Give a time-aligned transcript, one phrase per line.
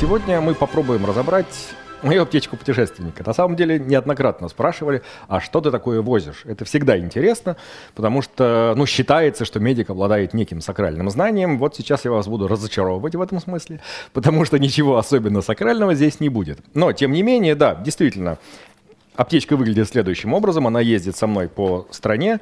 [0.00, 1.74] Сегодня мы попробуем разобрать
[2.04, 3.24] мою аптечку путешественника.
[3.26, 6.42] На самом деле неоднократно спрашивали, а что ты такое возишь?
[6.44, 7.56] Это всегда интересно,
[7.96, 11.58] потому что, ну, считается, что медик обладает неким сакральным знанием.
[11.58, 13.80] Вот сейчас я вас буду разочаровывать в этом смысле,
[14.12, 16.60] потому что ничего особенно сакрального здесь не будет.
[16.74, 18.38] Но, тем не менее, да, действительно,
[19.16, 20.68] аптечка выглядит следующим образом.
[20.68, 22.38] Она ездит со мной по стране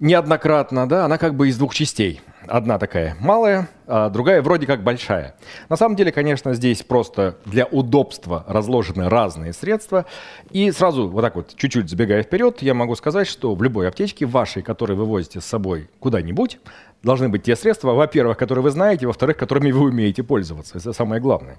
[0.00, 2.20] неоднократно, да, она как бы из двух частей.
[2.46, 5.34] Одна такая малая, а другая вроде как большая.
[5.68, 10.06] На самом деле, конечно, здесь просто для удобства разложены разные средства.
[10.50, 14.24] И сразу вот так вот, чуть-чуть забегая вперед, я могу сказать, что в любой аптечке
[14.24, 16.58] вашей, которую вы возите с собой куда-нибудь,
[17.02, 20.78] должны быть те средства, во-первых, которые вы знаете, во-вторых, которыми вы умеете пользоваться.
[20.78, 21.58] Это самое главное.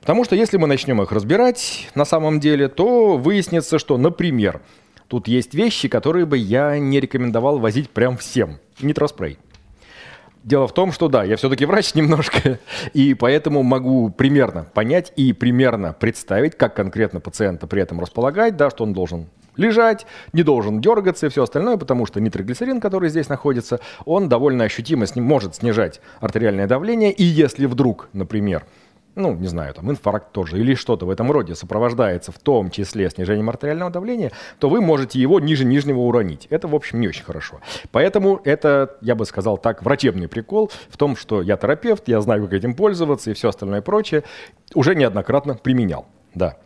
[0.00, 4.60] Потому что если мы начнем их разбирать на самом деле, то выяснится, что, например,
[5.12, 8.56] Тут есть вещи, которые бы я не рекомендовал возить прям всем.
[8.80, 9.36] Нитроспрей.
[10.44, 12.58] Дело в том, что да, я все-таки врач немножко,
[12.92, 18.70] и поэтому могу примерно понять и примерно представить, как конкретно пациента при этом располагать, да,
[18.70, 23.28] что он должен лежать, не должен дергаться и все остальное, потому что нитроглицерин, который здесь
[23.28, 28.64] находится, он довольно ощутимо с ним может снижать артериальное давление, и если вдруг, например,
[29.14, 33.10] ну, не знаю, там инфаркт тоже или что-то в этом роде сопровождается в том числе
[33.10, 36.46] снижением артериального давления, то вы можете его ниже нижнего уронить.
[36.50, 37.60] Это, в общем, не очень хорошо.
[37.90, 42.44] Поэтому это, я бы сказал так, врачебный прикол в том, что я терапевт, я знаю,
[42.44, 44.24] как этим пользоваться и все остальное прочее,
[44.74, 46.56] уже неоднократно применял, да.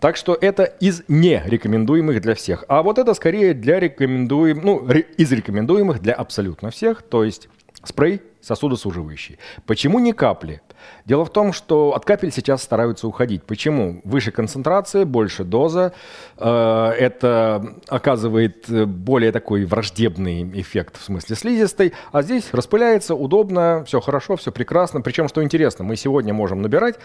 [0.00, 2.64] Так что это из не рекомендуемых для всех.
[2.68, 7.48] А вот это скорее для рекомендуем, ну, из рекомендуемых для абсолютно всех, то есть
[7.84, 9.38] спрей сосудосуживающий.
[9.66, 10.60] Почему не капли?
[11.04, 13.42] Дело в том, что от капель сейчас стараются уходить.
[13.44, 14.00] Почему?
[14.04, 15.92] Выше концентрация, больше доза.
[16.38, 21.92] Э, это оказывает более такой враждебный эффект в смысле слизистой.
[22.12, 25.00] А здесь распыляется, удобно, все хорошо, все прекрасно.
[25.00, 26.96] Причем, что интересно, мы сегодня можем набирать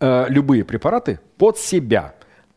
[0.00, 2.14] э, любые препараты под себя.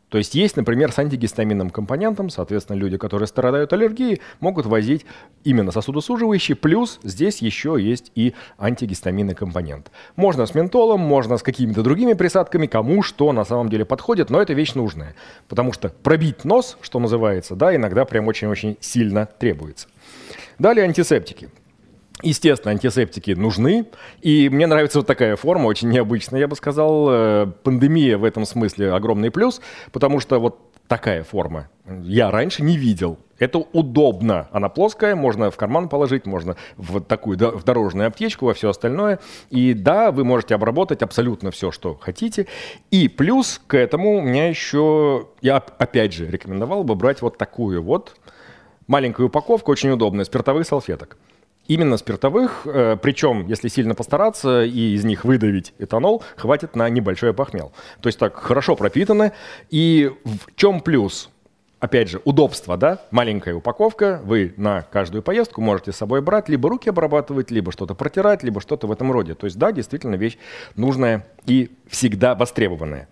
[0.10, 5.06] То есть есть, например, с антигистаминным компонентом, соответственно, люди, которые страдают аллергией, могут возить
[5.44, 9.92] именно сосудосуживающий, плюс здесь еще есть и антигистаминный компонент.
[10.16, 14.42] Можно с ментолом, можно с какими-то другими присадками, кому что на самом деле подходит, но
[14.42, 15.14] это вещь нужная,
[15.50, 19.88] потому что пробить нос, что называется, да, иногда прям очень-очень сильно требуется.
[20.58, 21.50] Далее антисептики.
[22.24, 23.86] Естественно, антисептики нужны,
[24.22, 27.08] и мне нравится вот такая форма, очень необычная, я бы сказал.
[27.10, 29.62] Э, пандемия в этом смысле огромный плюс,
[29.92, 31.70] потому что вот такая форма
[32.04, 33.20] я раньше не видел.
[33.40, 34.48] Это удобно.
[34.52, 39.20] Она плоская, можно в карман положить, можно в такую в дорожную аптечку, во все остальное.
[39.52, 42.48] И да, вы можете обработать абсолютно все, что хотите.
[42.90, 47.84] И плюс к этому у меня еще, я опять же рекомендовал бы брать вот такую
[47.84, 48.16] вот
[48.88, 51.18] маленькую упаковку, очень удобная, спиртовых салфеток.
[51.68, 57.34] Именно спиртовых, э, причем, если сильно постараться и из них выдавить этанол, хватит на небольшой
[57.34, 57.74] похмел.
[58.02, 59.34] То есть так хорошо пропитаны.
[59.70, 61.30] И в чем плюс?
[61.80, 63.02] Опять же, удобство, да?
[63.12, 67.94] Маленькая упаковка, вы на каждую поездку можете с собой брать, либо руки обрабатывать, либо что-то
[67.94, 69.36] протирать, либо что-то в этом роде.
[69.36, 70.38] То есть, да, действительно вещь
[70.76, 73.08] нужная и всегда востребованная.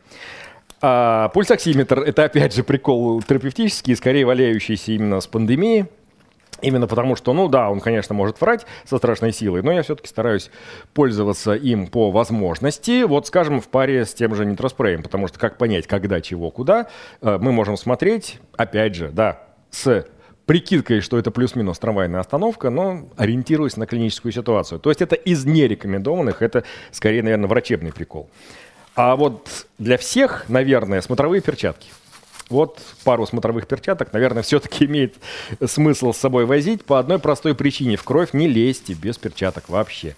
[0.81, 5.85] А пульсоксиметр– это, опять же, прикол терапевтический, скорее валяющийся именно с пандемией.
[6.61, 10.07] Именно потому, что, ну да, он, конечно, может врать со страшной силой, но я все-таки
[10.07, 10.49] стараюсь
[10.93, 15.57] пользоваться им по возможности, вот, скажем, в паре с тем же нитроспреем, потому что как
[15.57, 16.87] понять, когда, чего, куда,
[17.21, 20.07] э, мы можем смотреть, опять же, да, с
[20.45, 24.79] прикидкой, что это плюс-минус трамвайная остановка, но ориентируясь на клиническую ситуацию.
[24.79, 28.29] То есть это из нерекомендованных, это скорее, наверное, врачебный прикол.
[28.95, 31.89] А вот для всех, наверное, смотровые перчатки–
[32.49, 35.15] вот пару смотровых перчаток, наверное, все-таки имеет
[35.65, 37.97] смысл с собой возить по одной простой причине.
[37.97, 40.15] В кровь не лезьте без перчаток вообще.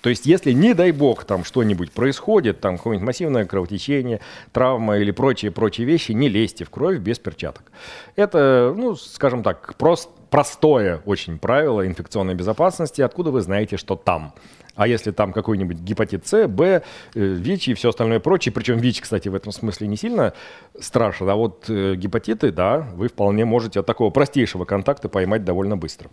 [0.00, 4.20] То есть, если, не дай бог, там что-нибудь происходит, там какое-нибудь массивное кровотечение,
[4.52, 7.72] травма или прочие-прочие вещи, не лезьте в кровь без перчаток.
[8.14, 14.34] Это, ну, скажем так, прост, простое очень правило инфекционной безопасности, откуда вы знаете, что там.
[14.78, 16.82] А если там какой-нибудь гепатит С, Б,
[17.14, 20.34] э, ВИЧ и все остальное прочее, причем ВИЧ, кстати, в этом смысле не сильно
[20.78, 25.76] страшно, а вот э, гепатиты, да, вы вполне можете от такого простейшего контакта поймать довольно
[25.76, 26.10] быстро.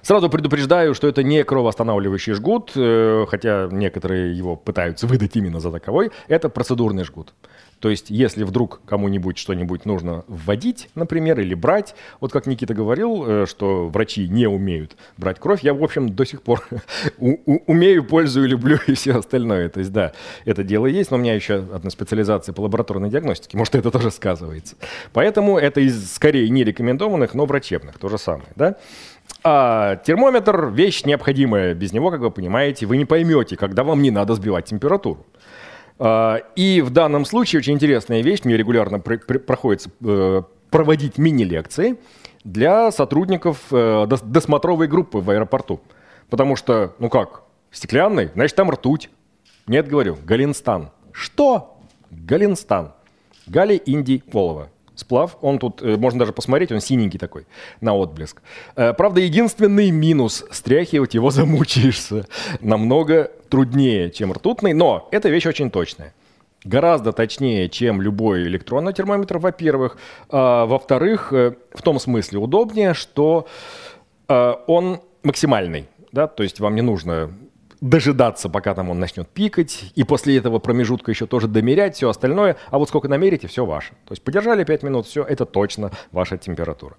[0.00, 5.72] Сразу предупреждаю, что это не кровоостанавливающий жгут, э, хотя некоторые его пытаются выдать именно за
[5.72, 6.12] таковой.
[6.28, 7.34] Это процедурный жгут.
[7.80, 13.24] То есть, если вдруг кому-нибудь что-нибудь нужно вводить, например, или брать, вот как Никита говорил,
[13.26, 16.62] э, что врачи не умеют брать кровь, я, в общем, до сих пор
[17.18, 19.70] умею, пользую, люблю и все остальное.
[19.70, 20.12] То есть, да,
[20.44, 24.10] это дело есть, но у меня еще одна специализация по лабораторной диагностике, может, это тоже
[24.10, 24.76] сказывается.
[25.14, 28.76] Поэтому это из скорее не рекомендованных, но врачебных, то же самое, да.
[29.42, 31.74] А термометр– вещь необходимая.
[31.74, 35.24] Без него, как вы понимаете, вы не поймете, когда вам не надо сбивать температуру.
[36.02, 41.98] А, и в данном случае очень интересная вещь, мне регулярно проходится э, проводить мини-лекции
[42.42, 45.80] для сотрудников э, досмотровой группы в аэропорту.
[46.30, 49.10] Потому что, ну как, стеклянный, значит там ртуть.
[49.66, 50.90] Нет, говорю, Галинстан.
[51.12, 51.78] Что?
[52.10, 52.92] Галинстан.
[53.46, 54.70] Гали Инди Волова.
[55.00, 57.46] Сплав, он тут, э, можно даже посмотреть, он синенький такой,
[57.80, 58.42] на отблеск.
[58.76, 62.26] Э, правда, единственный минус, стряхивать его замучаешься.
[62.60, 66.12] Намного труднее, чем ртутный, но эта вещь очень точная.
[66.64, 69.96] Гораздо точнее, чем любой электронный термометр, во-первых.
[70.28, 73.46] А, во-вторых, э, в том смысле удобнее, что
[74.28, 75.88] он максимальный.
[76.12, 76.28] Да?
[76.28, 77.32] То есть вам не нужно
[77.80, 82.56] дожидаться, пока там он начнет пикать, и после этого промежутка еще тоже домерять все остальное,
[82.70, 83.90] а вот сколько намерите, все ваше.
[84.04, 86.96] То есть подержали 5 минут, все, это точно ваша температура.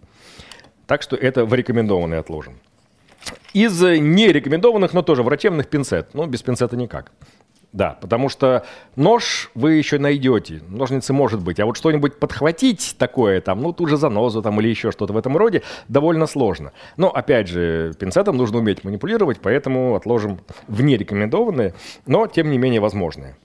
[0.88, 2.56] Так что это в рекомендованный отложен.
[3.54, 6.10] Из нерекомендованных, но тоже врачебных пинцет.
[6.14, 7.12] Ну, без пинцета никак.
[7.74, 8.66] Да, потому что
[8.98, 13.88] нож вы еще найдете, ножницы может быть, а вот что-нибудь подхватить такое там, ну, ту
[13.88, 16.74] же занозу там или еще что-то в этом роде, довольно сложно.
[16.98, 21.74] Но, опять же, пинцетом нужно уметь манипулировать, поэтому отложим в нерекомендованные,
[22.06, 23.38] но, тем не менее, возможные.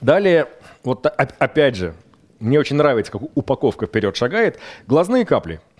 [0.00, 0.46] Далее,
[0.82, 1.94] вот опять же,
[2.40, 5.60] мне очень нравится, как упаковка вперед шагает, глазные капли–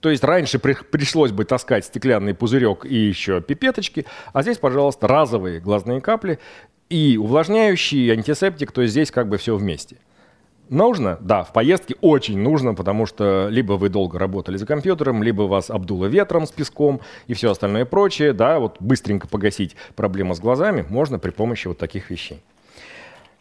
[0.00, 5.08] то есть раньше при, пришлось бы таскать стеклянный пузырек и еще пипеточки, а здесь, пожалуйста,
[5.08, 6.38] разовые глазные капли
[6.88, 9.96] и увлажняющий, антисептик, то есть здесь как бы все вместе.
[10.68, 11.16] Нужно?
[11.20, 15.70] Да, в поездке очень нужно, потому что либо вы долго работали за компьютером, либо вас
[15.70, 18.34] обдуло ветром с песком и все остальное прочее.
[18.34, 22.42] Да, вот быстренько погасить проблему с глазами можно при помощи вот таких вещей.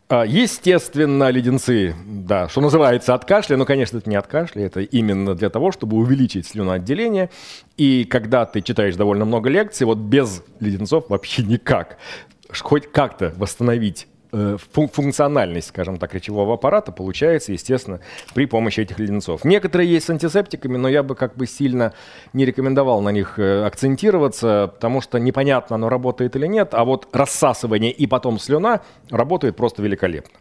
[0.09, 4.79] А, естественно, леденцы, да, что называется, от кашля, но, конечно, это не от кашля, это
[4.79, 7.29] именно для того, чтобы увеличить слюноотделение.
[7.75, 11.97] И когда ты читаешь довольно много лекций, вот без леденцов вообще никак.
[12.49, 17.99] Хоть как-то восстановить функциональность, скажем так, речевого аппарата получается, естественно,
[18.33, 19.45] при помощи этих леденцов.
[19.45, 21.93] Некоторые есть с антисептиками, но я бы как бы сильно
[22.33, 27.07] не рекомендовал на них э, акцентироваться, потому что непонятно, оно работает или нет, а вот
[27.13, 30.39] рассасывание и потом слюна работает просто великолепно.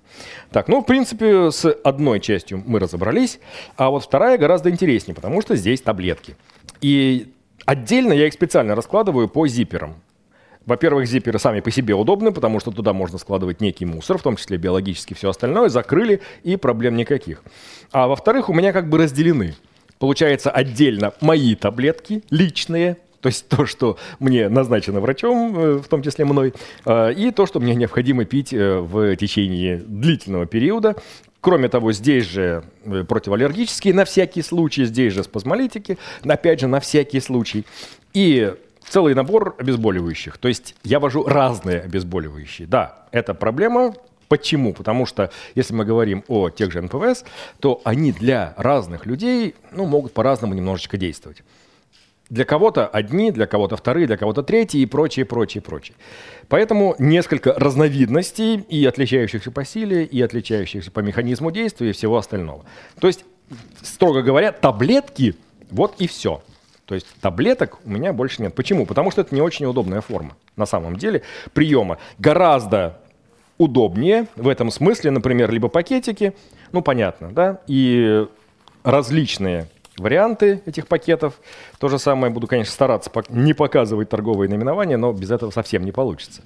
[0.50, 3.38] Так, ну, в принципе, с одной частью мы разобрались,
[3.77, 6.37] а вот вторая гораздо интереснее, потому что здесь таблетки.
[6.81, 7.33] И
[7.65, 9.97] отдельно я их специально раскладываю по зиперам.
[10.67, 14.37] Во-первых, зиперы сами по себе удобны, потому что туда можно складывать некий мусор, в том
[14.37, 17.43] числе биологический, все остальное, закрыли и проблем никаких.
[17.93, 19.55] А во-вторых, у меня как бы разделены.
[19.99, 26.03] Получается отдельно мои таблетки личные, то есть то, что мне назначено врачом, э, в том
[26.03, 26.53] числе мной,
[26.85, 30.97] э, и то, что мне необходимо пить э, в течение длительного периода.
[31.41, 32.65] Кроме того, здесь же
[33.09, 37.65] противоаллергические на всякий случай, здесь же спазмолитики, опять же, на всякий случай.
[38.15, 38.53] И
[38.88, 40.38] целый набор обезболивающих.
[40.38, 42.67] То есть я вожу разные обезболивающие.
[42.67, 43.94] Да, это проблема.
[44.29, 44.75] Почему?
[44.75, 47.25] Потому что если мы говорим о тех же НПВС,
[47.61, 51.43] то они для разных людей ну, могут по-разному немножечко действовать.
[52.29, 55.97] Для кого-то одни, для кого-то вторые, для кого-то третьи и прочее, прочее, прочее.
[56.49, 62.65] Поэтому несколько разновидностей и отличающихся по силе, и отличающихся по механизму действия и всего остального.
[63.00, 63.25] То есть,
[63.81, 65.37] строго говоря, таблетки–
[65.71, 66.43] вот и все–
[66.87, 68.55] то есть таблеток у меня больше нет.
[68.55, 68.87] Почему?
[68.87, 71.99] Потому что это не очень удобная форма на самом деле приема.
[72.19, 72.99] Гораздо
[73.59, 76.35] удобнее в этом смысле, например, либо пакетики,
[76.73, 78.26] ну понятно, да, и
[78.85, 81.35] различные варианты этих пакетов.
[81.79, 85.93] То же самое буду, конечно, стараться не показывать торговые наименования, но без этого совсем не
[85.93, 86.43] получится.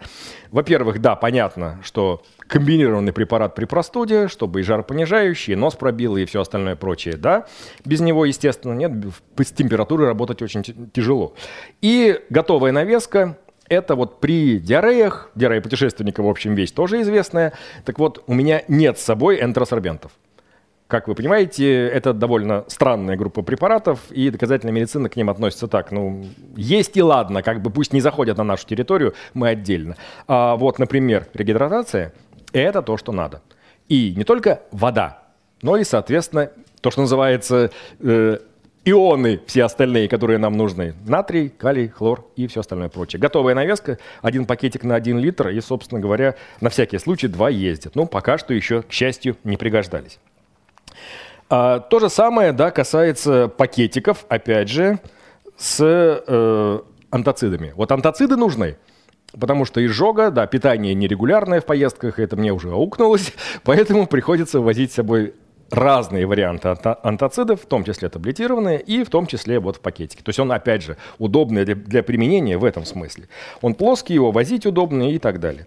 [0.50, 6.24] Во-первых, да, понятно, что комбинированный препарат при простуде, чтобы и жаропонижающий, и нос пробил, и
[6.24, 7.46] все остальное прочее, да.
[7.84, 8.92] Без него, естественно, нет,
[9.38, 11.34] с температурой работать очень тяжело.
[11.80, 13.36] И готовая навеска,
[13.68, 17.52] это вот при диареях, диарея путешественника, в общем, вещь тоже известная.
[17.84, 20.10] Так вот, у меня нет с собой энтеросорбентов.
[20.90, 25.92] Как вы понимаете, это довольно странная группа препаратов, и доказательная медицина к ним относится так.
[25.92, 29.96] Ну, есть и ладно, как бы пусть не заходят на нашу территорию, мы отдельно.
[30.26, 32.12] А вот, например, регидратация–
[32.52, 33.40] это то, что надо.
[33.88, 35.22] И не только вода,
[35.62, 37.70] но и, соответственно, то, что называется
[38.00, 38.38] э,
[38.84, 40.94] ионы все остальные, которые нам нужны.
[41.06, 43.20] Натрий, калий, хлор и все остальное прочее.
[43.20, 47.94] Готовая навеска, один пакетик на один литр, и, собственно говоря, на всякий случай два ездят.
[47.94, 50.18] Ну, пока что еще, к счастью, не пригождались.
[51.48, 54.98] А, то же самое да, касается пакетиков, опять же,
[55.56, 56.80] с э,
[57.10, 57.72] антацидами.
[57.76, 58.76] Вот антациды нужны.
[59.38, 63.32] Потому что изжога, да, питание нерегулярное в поездках, это мне уже аукнулось,
[63.64, 65.34] поэтому приходится возить с собой
[65.70, 70.22] разные варианты антацидов, в том числе таблетированные, и в том числе вот в пакетике.
[70.24, 73.28] То есть он, опять же, удобный для, для применения в этом смысле.
[73.60, 75.66] Он плоский, его возить удобно и так далее.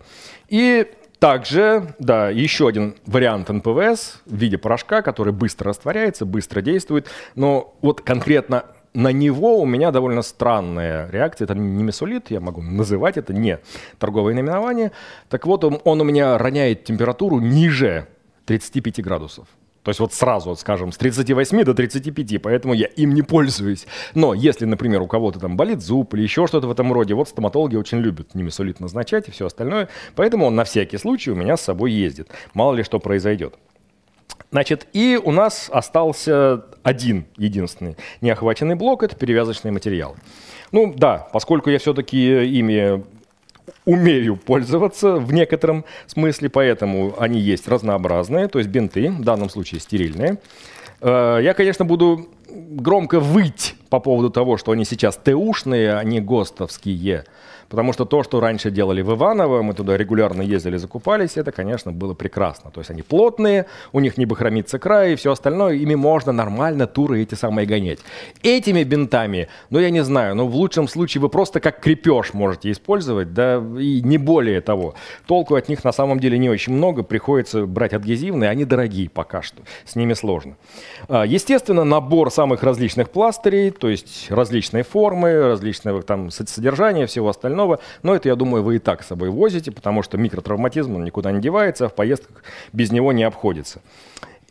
[0.49, 0.87] И
[1.23, 7.07] Также, да, еще один вариант НПВС в виде порошка, который быстро растворяется, быстро действует.
[7.35, 11.45] Но вот конкретно на него у меня довольно странная реакция.
[11.45, 13.59] Это не месолит, я могу называть это не
[13.99, 14.91] торговое наименование.
[15.29, 18.05] Так вот, он, он у меня роняет температуру ниже
[18.43, 19.47] 35 градусов.
[19.83, 23.85] То есть вот сразу, вот, скажем, с 38 до 35, поэтому я им не пользуюсь.
[24.15, 27.27] Но если, например, у кого-то там болит зуб или еще что-то в этом роде, вот
[27.29, 31.57] стоматологи очень любят немесолит назначать и все остальное, поэтому он на всякий случай у меня
[31.57, 32.29] с собой ездит.
[32.53, 33.55] Мало ли что произойдет.
[34.51, 40.15] Значит, и у нас остался один единственный неохваченный блок– это перевязочный материал.
[40.71, 43.03] Ну да, поскольку я все-таки ими
[43.85, 49.79] умею пользоваться в некотором смысле, поэтому они есть разнообразные, то есть бинты, в данном случае
[49.79, 50.37] стерильные.
[51.01, 56.19] Э, я, конечно, буду громко выть по поводу того, что они сейчас ТУшные, а не
[56.19, 57.25] ГОСТовские.
[57.73, 61.91] Потому что то, что раньше делали в Иваново, мы туда регулярно ездили, закупались, это, конечно,
[61.91, 62.69] было прекрасно.
[62.69, 66.85] То есть они плотные, у них не бахромится край и все остальное, ими можно нормально
[66.85, 67.97] туры эти самые гонять.
[68.43, 72.69] Этими бинтами, ну я не знаю, но в лучшем случае вы просто как крепеж можете
[72.71, 74.93] использовать, да, и не более того.
[75.25, 79.41] Толку от них на самом деле не очень много, приходится брать адгезивные, они дорогие пока
[79.41, 80.57] что, с ними сложно.
[81.07, 87.79] А, естественно, набор самых различных пластырей, то есть различные формы, различные там содержания, всего остального.
[88.01, 91.31] Но это, я думаю, вы и так с собой возите, потому что микротравматизм он никуда
[91.31, 93.79] не девается, а в поездках без него не обходится.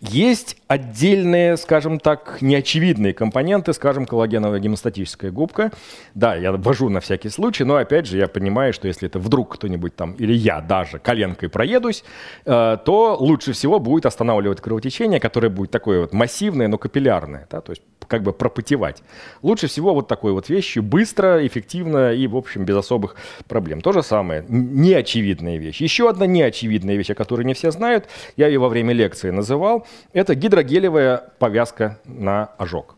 [0.03, 5.71] Есть отдельные, скажем так, неочевидные компоненты, скажем, коллагеновая гемостатическая губка.
[6.17, 9.55] Да, я ввожу на всякий случай, но опять же я понимаю, что если это вдруг
[9.55, 12.03] кто-нибудь там, или я даже коленкой проедусь,
[12.45, 17.61] э, то лучше всего будет останавливать кровотечение, которое будет такое вот массивное, но капиллярное, да,
[17.61, 17.83] то есть
[18.13, 19.03] как бы пропотевать.
[19.41, 23.17] Лучше всего вот такой вот вещью, быстро, эффективно и, в общем, без особых
[23.49, 23.81] проблем.
[23.81, 25.81] То же самое, неочевидная вещь.
[25.81, 29.87] Еще одна неочевидная вещь, о которой не все знают, я ее во время лекции называл,
[30.13, 32.97] это гидрогелевая повязка на ожог.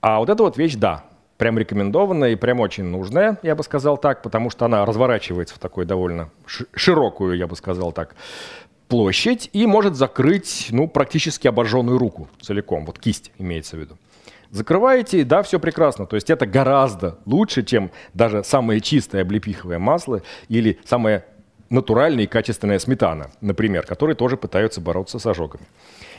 [0.00, 1.04] А вот эта вот вещь, да,
[1.36, 5.58] прям рекомендованная и прям очень нужная, я бы сказал так, потому что она разворачивается в
[5.58, 6.30] такой довольно
[6.74, 8.16] широкую, я бы сказал так,
[8.90, 13.96] площадь и может закрыть, ну, практически обожженную руку целиком, вот кисть имеется в виду.
[14.50, 16.06] Закрываете, да, все прекрасно.
[16.06, 21.24] То есть это гораздо лучше, чем даже самое чистое облепиховое масло или самое
[21.68, 25.66] натуральная и качественная сметана, например, которые тоже пытаются бороться с ожогами.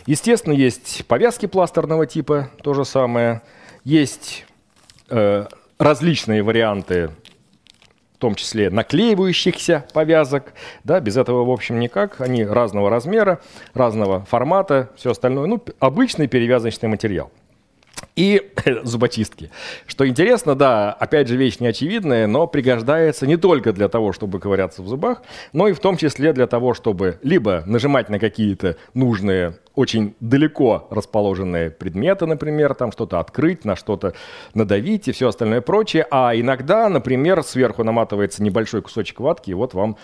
[0.05, 3.41] Естественно, есть повязки пластерного типа, то же самое.
[3.83, 4.45] Есть
[5.09, 5.45] э,
[5.77, 7.09] различные варианты,
[8.15, 10.53] в том числе наклеивающихся повязок.
[10.85, 12.21] Да, без этого, в общем, никак.
[12.21, 13.41] Они разного размера,
[13.73, 15.47] разного формата, все остальное.
[15.47, 17.29] Ну, обычный перевязочный материал
[18.15, 18.51] и
[18.83, 19.51] зубочистки.
[19.87, 24.81] Что интересно, да, опять же вещь неочевидная, но пригождается не только для того, чтобы ковыряться
[24.81, 25.21] в зубах,
[25.53, 30.87] но и в том числе для того, чтобы либо нажимать на какие-то нужные очень далеко
[30.89, 34.13] расположенные предметы, например, там что-то открыть, на что-то
[34.53, 36.05] надавить и все остальное прочее.
[36.11, 39.97] А иногда, например, сверху наматывается небольшой кусочек ватки, и вот вам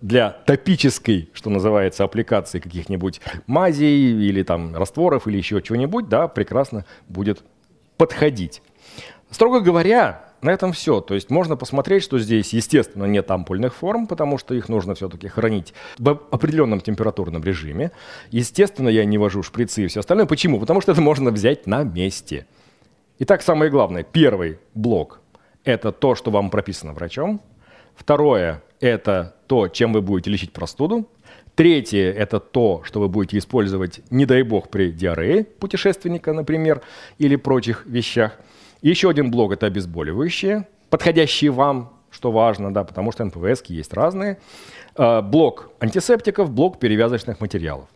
[0.00, 6.84] для топической, что называется, аппликации каких-нибудь мазей или там растворов или еще чего-нибудь, да, прекрасно
[7.08, 7.44] будет
[7.96, 8.62] подходить.
[9.30, 11.00] Строго говоря, на этом все.
[11.00, 15.28] То есть можно посмотреть, что здесь, естественно, нет ампульных форм, потому что их нужно все-таки
[15.28, 17.92] хранить в определенном температурном режиме.
[18.30, 20.26] Естественно, я не вожу шприцы и все остальное.
[20.26, 20.60] Почему?
[20.60, 22.46] Потому что это можно взять на месте.
[23.18, 24.02] Итак, самое главное.
[24.02, 25.20] Первый блок–
[25.64, 27.40] это то, что вам прописано врачом.
[27.94, 31.08] Второе– это то, чем вы будете лечить простуду.
[31.54, 36.80] Третье– это то, что вы будете использовать, не дай бог, при диарее путешественника, например,
[37.18, 38.38] или прочих вещах.
[38.90, 44.38] Еще один блок– это обезболивающие, подходящие вам, что важно, да, потому что НПВС есть разные.
[44.96, 47.88] А, блок антисептиков, блок перевязочных материалов.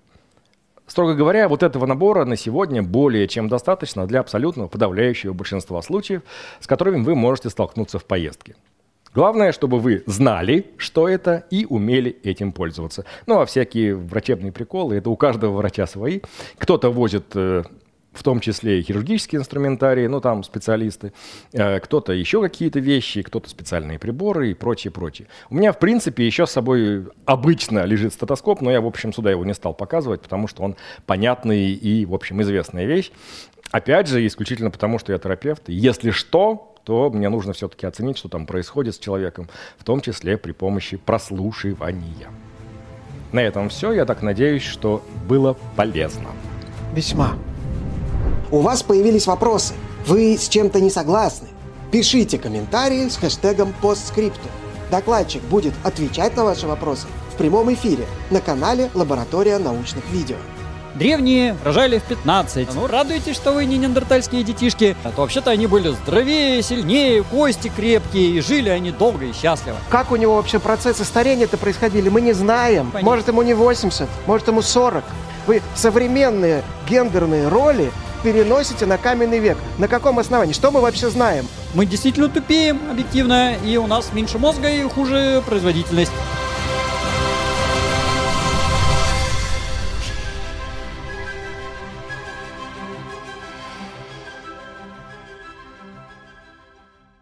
[0.87, 6.23] Строго говоря, вот этого набора на сегодня более чем достаточно для абсолютного подавляющего большинства случаев,
[6.61, 8.55] с которыми вы можете столкнуться в поездке.
[9.13, 13.05] Главное, чтобы вы знали, что это, и умели этим пользоваться.
[13.27, 16.21] Ну, а всякие врачебные приколы, это у каждого врача свои.
[16.59, 17.65] Кто-то возит э,
[18.17, 21.13] в том числе и хирургические инструментарии, ну там специалисты,
[21.53, 25.29] э, кто-то еще какие-то вещи, кто-то специальные приборы и прочее, прочее.
[25.51, 29.31] У меня, в принципе, еще с собой обычно лежит стетоскоп, но я, в общем, сюда
[29.31, 33.11] его не стал показывать, потому что он понятный и, в общем, известная вещь.
[33.71, 35.65] Опять же, исключительно потому, что я терапевт.
[35.69, 40.39] Если что, то мне нужно все-таки оценить, что там происходит с человеком, в том числе
[40.39, 42.29] при помощи прослушивания.
[43.33, 43.93] На этом все.
[43.93, 46.29] Я так надеюсь, что было полезно.
[46.95, 47.37] Весьма.
[48.51, 49.75] У вас появились вопросы.
[50.07, 51.49] Вы с чем-то не согласны?
[51.91, 54.49] Пишите комментарии с хэштегом постскрипту.
[54.91, 60.37] Докладчик будет отвечать на ваши вопросы в прямом эфире на канале «Лаборатория научных видео».
[60.95, 62.75] Древние рожали в 15.
[62.75, 64.97] Ну, радуйтесь, что вы не неандертальские детишки.
[65.05, 69.77] А то вообще-то они были здоровее, сильнее, кости крепкие, и жили они долго и счастливо.
[69.91, 72.93] Как у него вообще процессы старения-то происходили, мы не знаем.
[72.93, 73.11] Понятно.
[73.11, 75.05] Может, ему не 80, может, ему 40.
[75.47, 77.93] Вы современные гендерные роли
[78.27, 79.57] переносите на каменный век.
[79.79, 80.53] На каком основании?
[80.53, 81.47] Что мы вообще знаем?
[81.75, 86.11] Мы действительно тупеем, объективно, и у нас меньше мозга и хуже производительность.